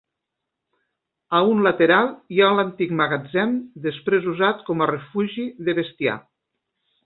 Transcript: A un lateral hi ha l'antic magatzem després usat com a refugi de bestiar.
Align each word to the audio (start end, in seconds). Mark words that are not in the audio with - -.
A 1.39 1.41
un 1.49 1.61
lateral 1.67 2.09
hi 2.37 2.41
ha 2.41 2.49
l'antic 2.61 2.95
magatzem 3.03 3.55
després 3.87 4.27
usat 4.35 4.67
com 4.71 4.81
a 4.87 4.91
refugi 4.95 5.49
de 5.69 5.81
bestiar. 5.83 6.21